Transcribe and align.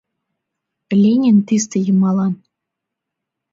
Ленин 1.01 1.37
тисте 1.47 1.77
йымалан. 1.87 2.33